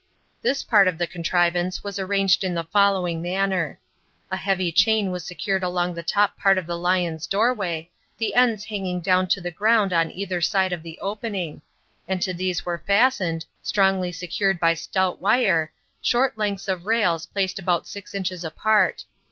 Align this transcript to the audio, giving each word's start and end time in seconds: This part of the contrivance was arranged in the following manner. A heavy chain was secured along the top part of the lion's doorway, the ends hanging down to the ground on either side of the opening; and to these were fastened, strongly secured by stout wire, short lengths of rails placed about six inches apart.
This 0.41 0.63
part 0.63 0.87
of 0.87 0.97
the 0.97 1.05
contrivance 1.05 1.83
was 1.83 1.99
arranged 1.99 2.43
in 2.43 2.55
the 2.55 2.63
following 2.63 3.21
manner. 3.21 3.77
A 4.31 4.35
heavy 4.35 4.71
chain 4.71 5.11
was 5.11 5.23
secured 5.23 5.61
along 5.61 5.93
the 5.93 6.01
top 6.01 6.35
part 6.39 6.57
of 6.57 6.65
the 6.65 6.75
lion's 6.75 7.27
doorway, 7.27 7.87
the 8.17 8.33
ends 8.33 8.65
hanging 8.65 8.99
down 9.01 9.27
to 9.27 9.39
the 9.39 9.51
ground 9.51 9.93
on 9.93 10.09
either 10.09 10.41
side 10.41 10.73
of 10.73 10.81
the 10.81 10.97
opening; 11.01 11.61
and 12.07 12.19
to 12.23 12.33
these 12.33 12.65
were 12.65 12.81
fastened, 12.87 13.45
strongly 13.61 14.11
secured 14.11 14.59
by 14.59 14.73
stout 14.73 15.21
wire, 15.21 15.71
short 16.01 16.35
lengths 16.35 16.67
of 16.67 16.87
rails 16.87 17.27
placed 17.27 17.59
about 17.59 17.85
six 17.85 18.15
inches 18.15 18.43
apart. 18.43 19.05